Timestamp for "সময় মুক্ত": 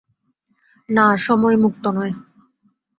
1.17-1.83